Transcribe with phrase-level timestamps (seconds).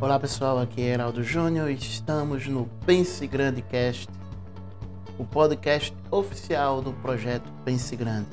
[0.00, 4.08] Olá pessoal, aqui é Heraldo Júnior e estamos no Pense Grande Cast,
[5.18, 8.28] o podcast oficial do projeto Pense Grande.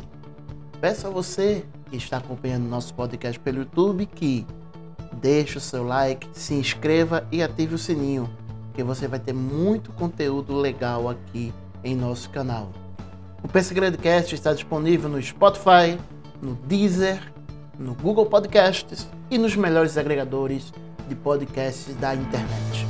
[0.80, 4.46] Peço a você que está acompanhando nosso podcast pelo YouTube que
[5.14, 8.30] deixe o seu like, se inscreva e ative o sininho,
[8.74, 11.54] que você vai ter muito conteúdo legal aqui
[11.84, 12.72] em nosso canal.
[13.44, 16.00] O Pense Grande Cast está disponível no Spotify,
[16.42, 17.20] no Deezer,
[17.78, 20.74] no Google Podcasts e nos melhores agregadores
[21.08, 22.88] de podcasts da internet.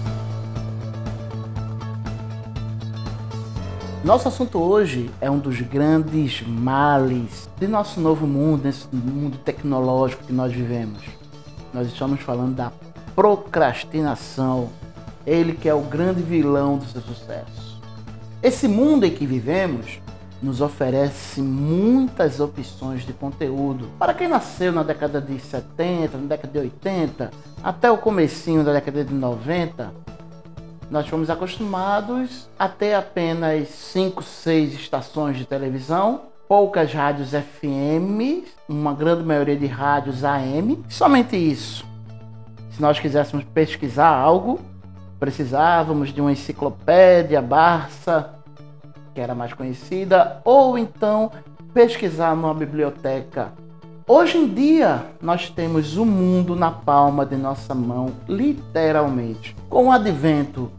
[4.03, 10.25] Nosso assunto hoje é um dos grandes males de nosso novo mundo, nesse mundo tecnológico
[10.25, 11.01] que nós vivemos.
[11.73, 12.71] Nós estamos falando da
[13.15, 14.69] procrastinação,
[15.25, 17.81] ele que é o grande vilão do seu sucesso.
[18.43, 19.99] Esse mundo em que vivemos
[20.45, 23.89] nos oferece muitas opções de conteúdo.
[23.97, 27.31] Para quem nasceu na década de 70, na década de 80,
[27.63, 29.91] até o comecinho da década de 90,
[30.89, 38.93] nós fomos acostumados a ter apenas 5, 6 estações de televisão, poucas rádios FM, uma
[38.93, 41.83] grande maioria de rádios AM, somente isso.
[42.69, 44.59] Se nós quiséssemos pesquisar algo,
[45.19, 48.35] precisávamos de uma enciclopédia Barça,
[49.15, 51.31] que era mais conhecida, ou então
[51.73, 53.53] pesquisar numa biblioteca.
[54.05, 59.55] Hoje em dia, nós temos o mundo na palma de nossa mão, literalmente.
[59.69, 60.69] Com o advento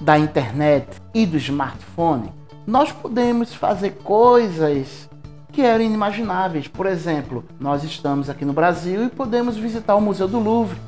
[0.00, 2.32] da internet e do smartphone,
[2.66, 5.10] nós podemos fazer coisas
[5.50, 6.68] que eram inimagináveis.
[6.68, 10.78] Por exemplo, nós estamos aqui no Brasil e podemos visitar o Museu do Louvre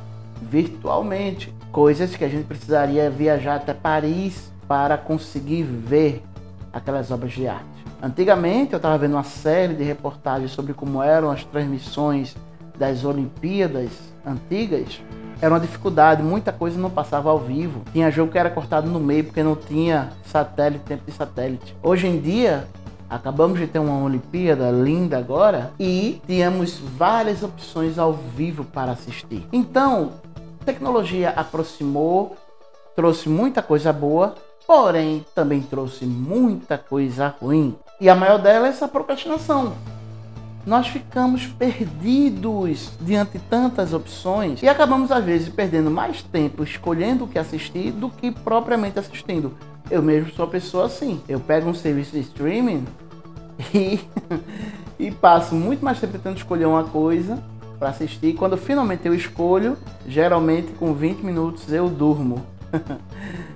[0.40, 6.22] virtualmente, coisas que a gente precisaria viajar até Paris para conseguir ver
[6.74, 7.64] aquelas obras de arte.
[8.02, 12.36] Antigamente eu estava vendo uma série de reportagens sobre como eram as transmissões
[12.76, 13.90] das Olimpíadas
[14.26, 15.00] antigas.
[15.40, 17.82] Era uma dificuldade, muita coisa não passava ao vivo.
[17.92, 21.76] Tinha jogo que era cortado no meio porque não tinha satélite, tempo de satélite.
[21.82, 22.66] Hoje em dia,
[23.08, 29.46] acabamos de ter uma Olimpíada linda agora e tínhamos várias opções ao vivo para assistir.
[29.52, 30.12] Então,
[30.64, 32.36] tecnologia aproximou,
[32.96, 34.34] trouxe muita coisa boa,
[34.66, 37.74] porém também trouxe muita coisa ruim.
[38.00, 39.74] E a maior dela é essa procrastinação.
[40.66, 47.24] Nós ficamos perdidos diante de tantas opções e acabamos às vezes perdendo mais tempo escolhendo
[47.24, 49.52] o que assistir do que propriamente assistindo.
[49.90, 51.20] Eu mesmo sou uma pessoa assim.
[51.28, 52.86] Eu pego um serviço de streaming
[53.74, 54.00] e,
[54.98, 57.42] e passo muito mais tempo tentando escolher uma coisa
[57.78, 58.32] para assistir.
[58.32, 59.76] Quando finalmente eu escolho,
[60.06, 62.42] geralmente com 20 minutos eu durmo.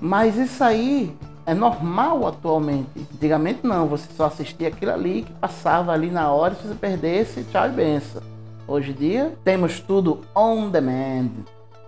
[0.00, 2.90] Mas isso aí é normal atualmente.
[3.14, 7.44] Antigamente não, você só assistia aquilo ali que passava ali na hora, se você perdesse,
[7.44, 8.22] tchau e benção.
[8.66, 11.30] Hoje em dia temos tudo on demand,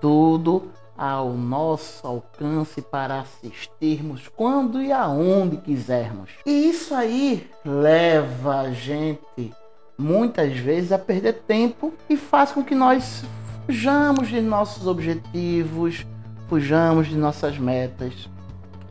[0.01, 6.31] tudo ao nosso alcance para assistirmos quando e aonde quisermos.
[6.45, 9.53] E isso aí leva a gente
[9.97, 13.25] muitas vezes a perder tempo e faz com que nós
[13.65, 16.05] fujamos de nossos objetivos,
[16.49, 18.29] fujamos de nossas metas.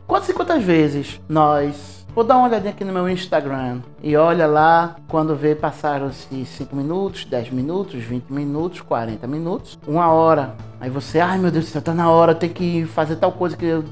[0.06, 2.02] Quantas e quantas vezes nós.
[2.14, 6.76] Vou dar uma olhadinha aqui no meu Instagram e olha lá quando vê passaram-se 5
[6.76, 10.54] minutos, 10 minutos, 20 minutos, 40 minutos, uma hora.
[10.78, 13.56] Aí você, ai meu Deus do céu, tá na hora, tem que fazer tal coisa
[13.56, 13.82] que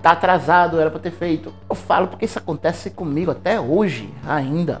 [0.00, 1.52] tá atrasado, era para ter feito.
[1.68, 4.80] Eu falo porque isso acontece comigo até hoje ainda.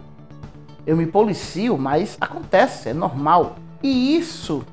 [0.86, 3.56] Eu me policio, mas acontece, é normal.
[3.82, 4.64] E isso,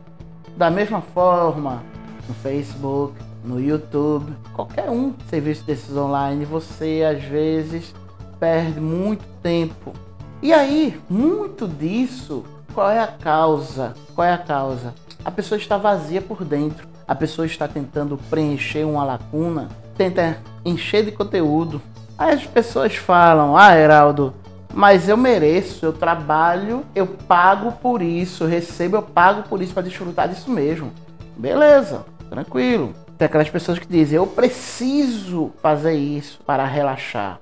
[0.56, 1.84] da mesma forma,
[2.28, 7.94] no Facebook, no YouTube, qualquer um serviço desses online, você às vezes
[8.40, 9.94] perde muito tempo.
[10.42, 12.44] E aí, muito disso,
[12.74, 13.94] qual é a causa?
[14.16, 14.94] Qual é a causa?
[15.24, 16.88] A pessoa está vazia por dentro.
[17.08, 21.82] A pessoa está tentando preencher uma lacuna, tenta encher de conteúdo.
[22.18, 24.34] Aí as pessoas falam: "Ah, Heraldo,
[24.74, 29.84] mas eu mereço, eu trabalho, eu pago por isso, recebo, eu pago por isso para
[29.84, 30.92] desfrutar disso mesmo".
[31.38, 32.94] Beleza, tranquilo.
[33.18, 37.40] Tem aquelas pessoas que dizem, eu preciso fazer isso para relaxar.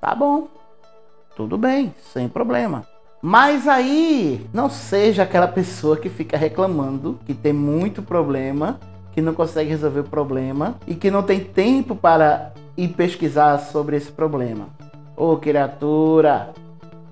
[0.00, 0.48] Tá bom,
[1.34, 2.86] tudo bem, sem problema.
[3.22, 8.78] Mas aí, não seja aquela pessoa que fica reclamando que tem muito problema,
[9.12, 13.96] que não consegue resolver o problema e que não tem tempo para ir pesquisar sobre
[13.96, 14.68] esse problema.
[15.16, 16.50] Ô oh, criatura,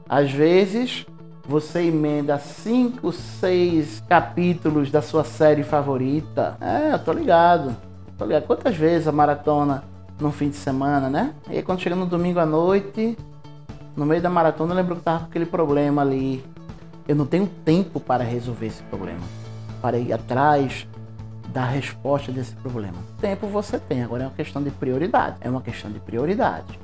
[0.07, 1.07] às vezes
[1.47, 6.57] você emenda cinco, seis capítulos da sua série favorita.
[6.61, 7.75] É, eu tô ligado.
[8.23, 8.47] Tô ligado.
[8.47, 9.83] Quantas vezes a maratona
[10.21, 11.35] no fim de semana, né?
[11.51, 13.19] E aí quando chega no domingo à noite,
[13.97, 16.45] no meio da maratona, eu lembro que tava com aquele problema ali.
[17.09, 19.23] Eu não tenho tempo para resolver esse problema.
[19.81, 20.87] Para ir atrás
[21.49, 22.95] da resposta desse problema.
[23.21, 25.39] Tempo você tem, agora é uma questão de prioridade.
[25.41, 26.79] É uma questão de prioridade.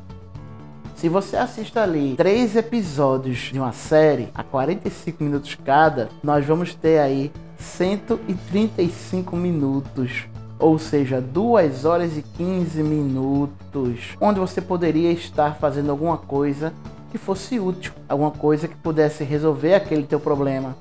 [0.97, 6.75] Se você assiste ali três episódios de uma série a 45 minutos cada, nós vamos
[6.75, 10.27] ter aí 135 minutos
[10.59, 16.73] ou seja, 2 horas e 15 minutos, onde você poderia estar fazendo alguma coisa
[17.11, 20.77] que fosse útil, alguma coisa que pudesse resolver aquele teu problema.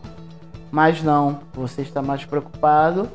[0.71, 3.09] Mas não, você está mais preocupado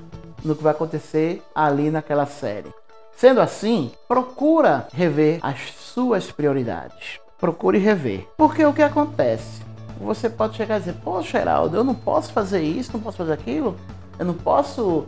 [0.45, 2.73] no que vai acontecer ali naquela série.
[3.17, 7.21] Sendo assim, procura rever as suas prioridades.
[7.39, 8.27] Procure rever.
[8.37, 9.61] Porque o que acontece?
[10.01, 13.33] Você pode chegar e dizer: Poxa, Geraldo, eu não posso fazer isso, não posso fazer
[13.33, 13.77] aquilo,
[14.19, 15.07] eu não posso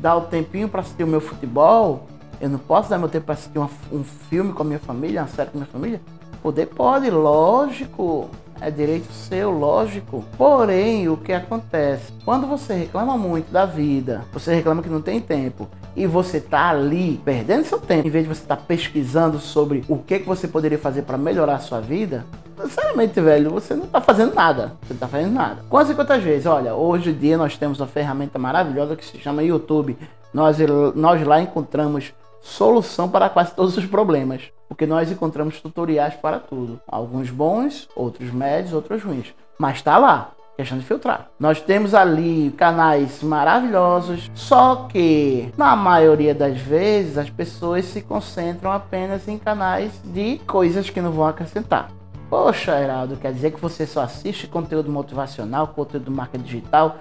[0.00, 2.06] dar o tempinho para assistir o meu futebol,
[2.40, 5.22] eu não posso dar meu tempo para assistir uma, um filme com a minha família,
[5.22, 6.00] uma série com a minha família.
[6.42, 8.28] Poder pode, lógico.
[8.58, 10.24] É direito seu, lógico.
[10.38, 12.12] Porém, o que acontece?
[12.24, 16.70] Quando você reclama muito da vida, você reclama que não tem tempo, e você tá
[16.70, 20.26] ali perdendo seu tempo, em vez de você estar tá pesquisando sobre o que, que
[20.26, 22.24] você poderia fazer para melhorar a sua vida,
[22.68, 24.72] sinceramente, velho, você não tá fazendo nada.
[24.82, 25.64] Você não tá fazendo nada.
[25.68, 26.46] Quantas e quantas vezes?
[26.46, 29.96] Olha, hoje em dia nós temos uma ferramenta maravilhosa que se chama YouTube.
[30.32, 30.58] Nós,
[30.94, 36.80] nós lá encontramos solução para quase todos os problemas, porque nós encontramos tutoriais para tudo.
[36.86, 39.34] Alguns bons, outros médios, outros ruins.
[39.58, 41.28] Mas está lá, questão de filtrar.
[41.38, 48.70] Nós temos ali canais maravilhosos, só que na maioria das vezes as pessoas se concentram
[48.70, 51.90] apenas em canais de coisas que não vão acrescentar.
[52.28, 56.96] Poxa, Heraldo, quer dizer que você só assiste conteúdo motivacional, conteúdo do marketing digital,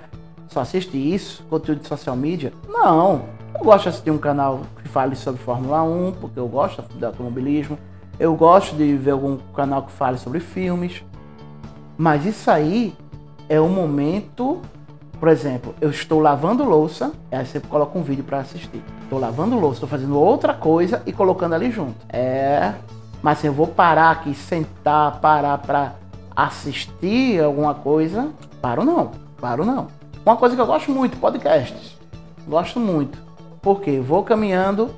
[0.48, 2.54] só assiste isso, conteúdo de social media?
[2.68, 3.24] Não.
[3.58, 7.04] Eu gosto de assistir um canal que fale sobre Fórmula 1, porque eu gosto de
[7.04, 7.78] automobilismo.
[8.20, 11.04] Eu gosto de ver algum canal que fale sobre filmes.
[11.98, 12.96] Mas isso aí
[13.50, 14.62] é o momento,
[15.20, 18.84] por exemplo, eu estou lavando louça, aí você coloca um vídeo para assistir.
[19.04, 21.96] Estou lavando louça, estou fazendo outra coisa e colocando ali junto.
[22.10, 22.74] É,
[23.26, 25.96] mas assim, eu vou parar aqui, sentar, parar para
[26.36, 28.30] assistir alguma coisa,
[28.62, 29.88] paro não, paro não.
[30.24, 31.98] Uma coisa que eu gosto muito, podcasts.
[32.48, 33.18] Gosto muito.
[33.64, 34.92] Porque vou caminhando,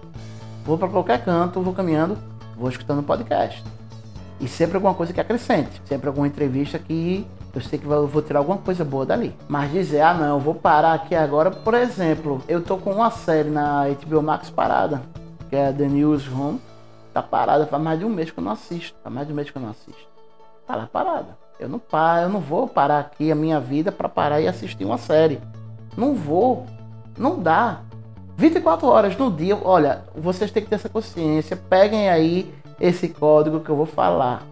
[0.65, 2.17] vou para qualquer canto, vou caminhando,
[2.57, 3.63] vou escutando podcast.
[4.41, 5.81] E sempre alguma coisa que acrescente.
[5.85, 7.25] Sempre alguma entrevista que
[7.55, 9.33] eu sei que vou tirar alguma coisa boa dali.
[9.47, 13.09] Mas dizer, ah não, eu vou parar aqui agora, por exemplo, eu tô com uma
[13.09, 15.01] série na HBO Max parada,
[15.49, 16.57] que é The Newsroom.
[17.17, 18.95] Tá parada faz mais de um mês que eu não assisto.
[19.01, 20.07] Faz mais de um mês que eu não assisto.
[20.67, 21.35] Tá lá parada.
[21.59, 24.85] Eu não paro, eu não vou parar aqui a minha vida para parar e assistir
[24.85, 25.41] uma série.
[25.97, 26.67] Não vou.
[27.17, 27.79] Não dá.
[28.35, 31.57] 24 horas no dia, olha, vocês têm que ter essa consciência.
[31.57, 34.43] Peguem aí esse código que eu vou falar.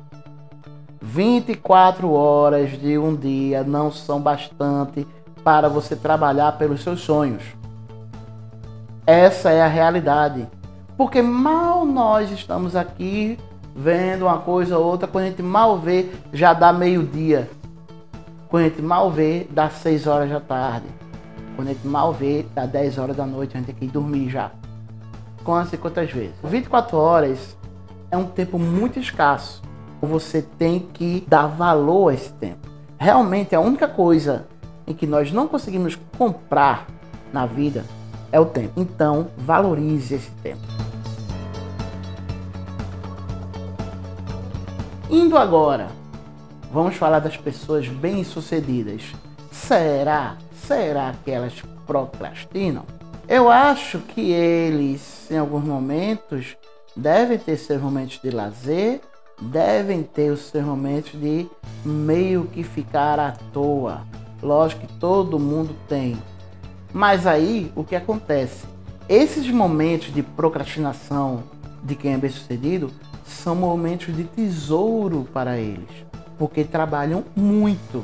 [0.99, 5.05] 24 horas de um dia não são bastante
[5.43, 7.43] para você trabalhar pelos seus sonhos.
[9.05, 10.47] Essa é a realidade.
[10.97, 13.37] Porque mal nós estamos aqui
[13.75, 17.49] vendo uma coisa ou outra, quando a gente mal vê, já dá meio-dia.
[18.47, 20.87] Quando a gente mal vê, dá 6 horas da tarde.
[21.55, 23.89] Quando a gente mal vê, dá 10 horas da noite, a gente tem que ir
[23.89, 24.51] dormir já.
[25.43, 26.35] Quantas e quantas vezes?
[26.43, 27.57] 24 horas
[28.09, 29.61] é um tempo muito escasso.
[30.01, 32.67] Você tem que dar valor a esse tempo.
[32.97, 34.47] Realmente, a única coisa
[34.87, 36.87] em que nós não conseguimos comprar
[37.33, 37.83] na vida
[38.31, 38.79] é o tempo.
[38.79, 40.74] Então, valorize esse tempo.
[45.09, 45.87] Indo agora,
[46.71, 49.03] vamos falar das pessoas bem-sucedidas.
[49.51, 51.53] Será Será que elas
[51.85, 52.85] procrastinam?
[53.27, 56.57] Eu acho que eles, em alguns momentos,
[56.95, 59.01] devem ter seus momentos de lazer,
[59.39, 61.47] devem ter os seus momentos de
[61.83, 64.01] meio que ficar à toa.
[64.41, 66.17] Lógico que todo mundo tem.
[66.91, 68.65] Mas aí o que acontece?
[69.07, 71.43] Esses momentos de procrastinação
[71.85, 72.91] de quem é bem sucedido
[73.23, 75.89] são momentos de tesouro para eles,
[76.37, 78.03] porque trabalham muito.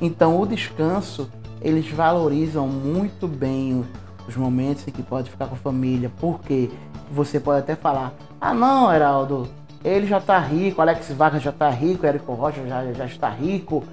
[0.00, 1.30] Então o descanso
[1.62, 3.84] eles valorizam muito bem
[4.28, 6.68] os momentos em que pode ficar com a família, porque
[7.10, 9.48] você pode até falar: ah, não, Heraldo,
[9.84, 13.84] ele já está rico, Alex Vargas já está rico, Érico Rocha já, já está rico,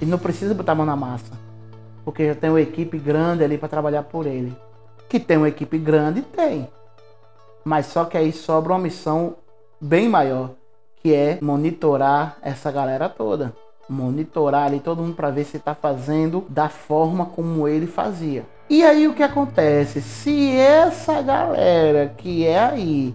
[0.00, 1.32] ele não precisa botar a mão na massa,
[2.04, 4.54] porque já tem uma equipe grande ali para trabalhar por ele.
[5.08, 6.68] Que tem uma equipe grande, tem.
[7.64, 9.36] Mas só que aí sobra uma missão
[9.80, 10.50] bem maior,
[10.96, 13.54] que é monitorar essa galera toda
[13.90, 18.46] monitorar ali todo mundo para ver se está fazendo da forma como ele fazia.
[18.68, 20.00] E aí o que acontece?
[20.00, 23.14] Se essa galera que é aí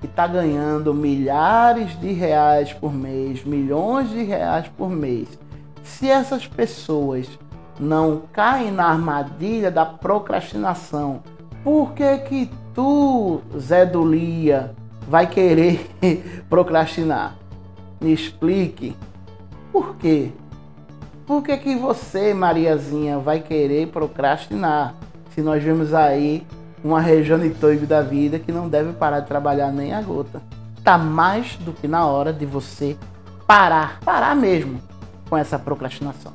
[0.00, 5.28] que está ganhando milhares de reais por mês, milhões de reais por mês,
[5.82, 7.26] se essas pessoas
[7.80, 11.22] não caem na armadilha da procrastinação.
[11.64, 14.74] Por que que tu, Zé do Lia,
[15.08, 15.90] vai querer
[16.48, 17.36] procrastinar?
[18.00, 18.96] Me explique.
[19.72, 20.30] Por quê?
[21.26, 24.94] Por que, que você, Mariazinha, vai querer procrastinar?
[25.34, 26.46] Se nós vemos aí
[26.84, 30.42] uma região de da vida que não deve parar de trabalhar nem a gota.
[30.82, 32.96] Tá mais do que na hora de você
[33.46, 34.80] parar, parar mesmo
[35.30, 36.32] com essa procrastinação.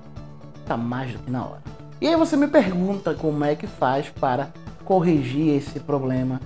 [0.66, 1.62] Tá mais do que na hora.
[2.00, 4.50] E aí você me pergunta como é que faz para
[4.88, 6.40] corrigir esse problema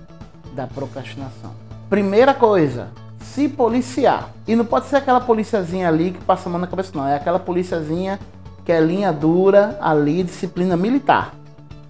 [0.53, 1.51] da procrastinação.
[1.87, 4.29] Primeira coisa, se policiar.
[4.47, 7.07] E não pode ser aquela policiazinha ali que passa a mão na cabeça, não.
[7.07, 8.19] É aquela policiazinha
[8.65, 11.35] que é linha dura ali, disciplina militar.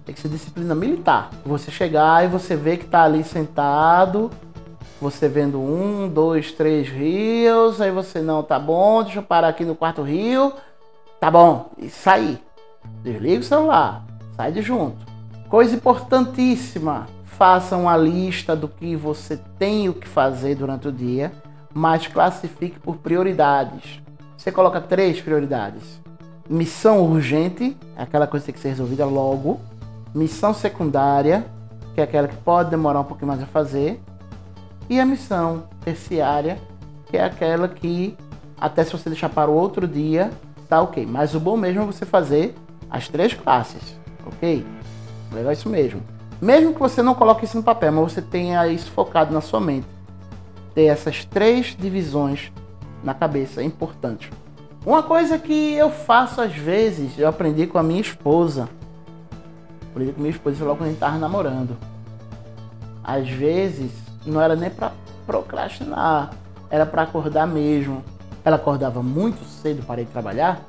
[0.04, 1.30] Tem que ser disciplina militar.
[1.46, 4.30] Você chegar e você vê que tá ali sentado,
[5.00, 9.64] você vendo um, dois, três rios, aí você não, tá bom, deixa eu parar aqui
[9.64, 10.52] no quarto rio,
[11.18, 12.42] tá bom, e sair.
[13.02, 14.04] Desliga o celular,
[14.36, 15.11] sai de junto.
[15.52, 21.30] Coisa importantíssima, faça uma lista do que você tem o que fazer durante o dia,
[21.74, 24.00] mas classifique por prioridades.
[24.34, 26.00] Você coloca três prioridades.
[26.48, 29.60] Missão urgente, é aquela coisa que tem que ser resolvida logo.
[30.14, 31.44] Missão secundária,
[31.94, 34.00] que é aquela que pode demorar um pouquinho mais a fazer.
[34.88, 36.56] E a missão terciária,
[37.10, 38.16] que é aquela que,
[38.58, 40.30] até se você deixar para o outro dia,
[40.66, 41.04] tá ok.
[41.04, 42.54] Mas o bom mesmo é você fazer
[42.90, 44.64] as três classes, ok?
[45.32, 46.02] Legal isso mesmo.
[46.40, 49.60] Mesmo que você não coloque isso no papel, mas você tenha isso focado na sua
[49.60, 49.86] mente.
[50.74, 52.50] Ter essas três divisões
[53.04, 54.30] na cabeça é importante.
[54.84, 58.68] Uma coisa que eu faço às vezes, eu aprendi com a minha esposa.
[59.90, 61.76] Aprendi com minha esposa logo quando a gente estava namorando.
[63.04, 63.92] Às vezes,
[64.26, 64.92] não era nem para
[65.24, 66.30] procrastinar,
[66.68, 68.02] era para acordar mesmo.
[68.44, 70.60] Ela acordava muito cedo para ir trabalhar.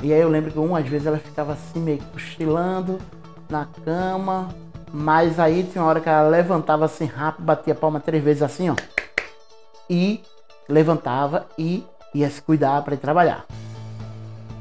[0.00, 2.98] E aí eu lembro que umas vezes ela ficava assim meio cochilando
[3.50, 4.48] na cama,
[4.92, 8.42] mas aí tinha uma hora que ela levantava assim rápido, batia a palma três vezes
[8.42, 8.76] assim, ó.
[9.88, 10.22] E
[10.68, 13.44] levantava e ia se cuidar para ir trabalhar.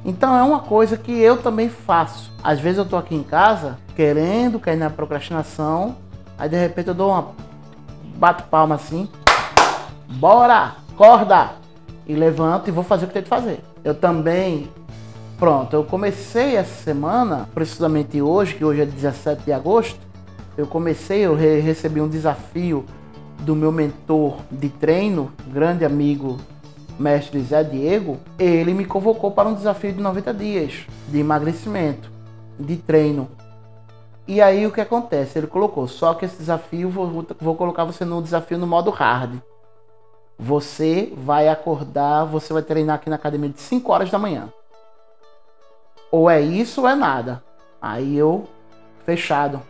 [0.04, 2.32] Então é uma coisa que eu também faço.
[2.44, 5.98] Às vezes eu tô aqui em casa querendo cair na procrastinação,
[6.38, 7.32] aí de repente eu dou uma
[8.16, 9.10] bato palma assim,
[10.14, 11.52] bora, acorda
[12.08, 13.64] e levanto e vou fazer o que tem que fazer.
[13.84, 14.70] Eu também
[15.40, 19.98] Pronto, eu comecei essa semana, precisamente hoje, que hoje é 17 de agosto,
[20.58, 22.84] eu comecei, eu re recebi um desafio
[23.40, 26.36] do meu mentor de treino, grande amigo,
[27.00, 32.12] mestre Zé Diego, ele me convocou para um desafio de 90 dias de emagrecimento,
[32.60, 33.30] de treino.
[34.28, 35.40] E aí o que acontece?
[35.40, 39.40] Ele colocou, só que esse desafio, vou, vou colocar você no desafio no modo hard.
[40.38, 44.50] Você vai acordar, você vai treinar aqui na academia de 5 horas da manhã.
[46.12, 47.44] Ou é isso ou é nada.
[47.82, 48.46] Aí eu,
[49.06, 49.62] fechado.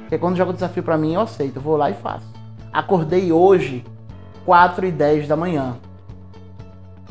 [0.00, 1.56] Porque quando joga o desafio para mim, eu aceito.
[1.56, 2.26] Eu vou lá e faço.
[2.72, 3.84] Acordei hoje,
[4.44, 5.76] 4 e 10 da manhã.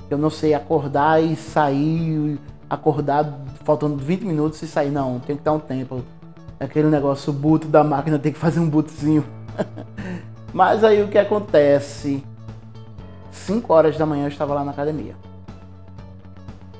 [0.10, 2.40] Eu não sei acordar e sair,
[2.70, 4.90] acordar faltando 20 minutos e sair.
[4.90, 6.02] Não, tem que dar um tempo.
[6.60, 9.24] Aquele negócio, o boot da máquina tem que fazer um bootzinho.
[10.54, 12.24] Mas aí o que acontece?
[13.30, 15.16] 5 horas da manhã eu estava lá na academia.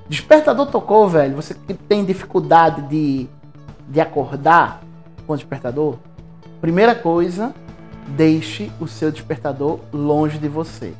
[0.10, 1.36] Despertador tocou, velho.
[1.36, 3.28] Você que tem dificuldade de,
[3.88, 4.82] de acordar
[5.26, 5.98] com o despertador,
[6.62, 7.54] primeira coisa,
[8.08, 10.94] deixe o seu despertador longe de você.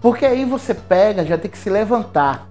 [0.00, 2.46] Porque aí você pega, já tem que se levantar.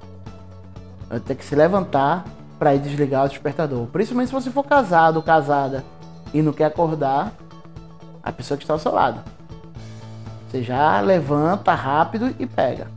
[1.25, 2.25] Ter que se levantar
[2.59, 3.87] para ir desligar o despertador.
[3.87, 5.83] Principalmente se você for casado ou casada
[6.33, 7.31] e não quer acordar
[8.21, 9.21] a pessoa que está ao seu lado.
[10.47, 12.87] Você já levanta rápido e pega.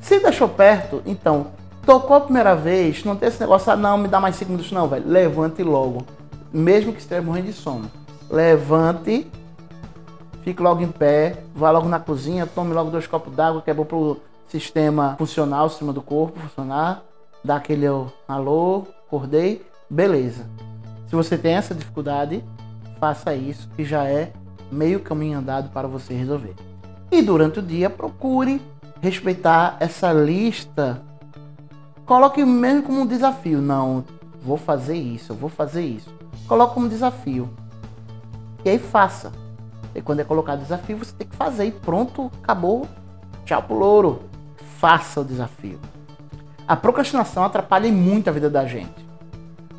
[0.00, 1.48] Se deixou perto, então
[1.84, 4.70] Tocou a primeira vez, não tem esse negócio, ah, não, me dá mais cinco minutos,
[4.70, 5.08] não, velho.
[5.08, 6.06] Levante logo.
[6.52, 7.90] Mesmo que esteja morrendo de sono.
[8.30, 9.28] Levante,
[10.42, 13.74] fique logo em pé, vá logo na cozinha, tome logo dois copos d'água, que é
[13.74, 17.02] bom pro sistema funcional, o sistema do corpo funcionar.
[17.44, 17.86] Dá aquele
[18.28, 20.46] alô, acordei, beleza.
[21.08, 22.44] Se você tem essa dificuldade,
[23.00, 24.32] faça isso, que já é
[24.70, 26.54] meio caminho andado para você resolver.
[27.10, 28.62] E durante o dia, procure
[29.00, 31.02] respeitar essa lista
[32.12, 33.62] Coloque mesmo como um desafio.
[33.62, 34.04] Não,
[34.42, 36.14] vou fazer isso, vou fazer isso.
[36.46, 37.48] Coloque como desafio.
[38.62, 39.32] E aí faça.
[39.94, 41.64] E quando é colocado desafio, você tem que fazer.
[41.64, 42.86] E pronto, acabou.
[43.46, 44.22] Tchau pro louro.
[44.78, 45.80] Faça o desafio.
[46.68, 49.08] A procrastinação atrapalha muito a vida da gente.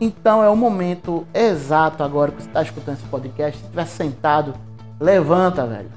[0.01, 3.59] Então é o momento exato agora que você está escutando esse podcast.
[3.59, 4.55] Se estiver sentado,
[4.99, 5.91] levanta, velho.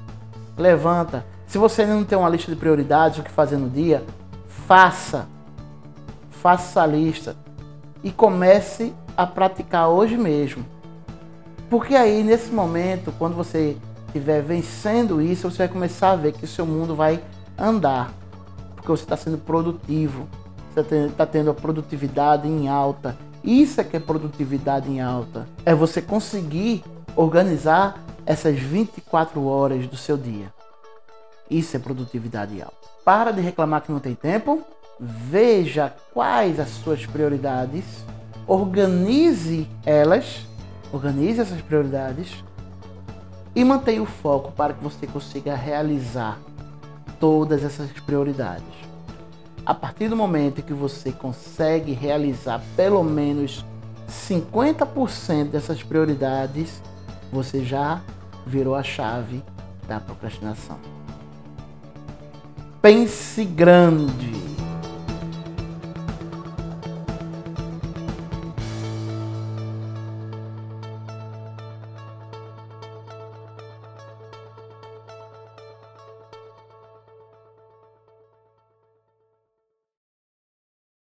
[0.55, 1.25] Levanta.
[1.47, 4.05] Se você ainda não tem uma lista de prioridades, o que fazer no dia,
[4.47, 5.27] faça
[6.41, 7.35] faça essa lista
[8.03, 10.65] e comece a praticar hoje mesmo.
[11.69, 13.75] Porque aí, nesse momento, quando você
[14.07, 17.21] estiver vencendo isso, você vai começar a ver que o seu mundo vai
[17.57, 18.13] andar.
[18.75, 20.27] Porque você está sendo produtivo,
[20.73, 23.17] você está tendo a produtividade em alta.
[23.43, 25.47] Isso é que é produtividade em alta.
[25.65, 26.83] É você conseguir
[27.15, 30.53] organizar essas 24 horas do seu dia.
[31.49, 32.75] Isso é produtividade alta.
[33.03, 34.61] Para de reclamar que não tem tempo.
[34.99, 37.83] Veja quais as suas prioridades.
[38.47, 40.45] Organize elas.
[40.91, 42.43] Organize essas prioridades.
[43.55, 46.39] E mantenha o foco para que você consiga realizar
[47.19, 48.87] todas essas prioridades.
[49.65, 53.65] A partir do momento que você consegue realizar pelo menos
[54.07, 56.81] 50% dessas prioridades,
[57.31, 58.01] você já
[58.45, 59.43] virou a chave
[59.87, 60.77] da procrastinação.
[62.81, 64.46] Pense grande.